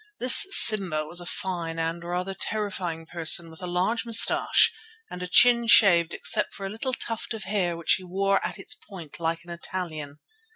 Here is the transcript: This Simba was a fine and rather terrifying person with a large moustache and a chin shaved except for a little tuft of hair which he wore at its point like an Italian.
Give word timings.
This 0.17 0.47
Simba 0.49 1.05
was 1.05 1.19
a 1.21 1.27
fine 1.27 1.77
and 1.77 2.03
rather 2.03 2.33
terrifying 2.33 3.05
person 3.05 3.51
with 3.51 3.61
a 3.61 3.67
large 3.67 4.03
moustache 4.03 4.73
and 5.11 5.21
a 5.21 5.27
chin 5.27 5.67
shaved 5.67 6.15
except 6.15 6.55
for 6.55 6.65
a 6.65 6.71
little 6.71 6.93
tuft 6.95 7.35
of 7.35 7.43
hair 7.43 7.77
which 7.77 7.93
he 7.99 8.03
wore 8.03 8.43
at 8.43 8.57
its 8.57 8.73
point 8.73 9.19
like 9.19 9.43
an 9.43 9.51
Italian. 9.51 10.17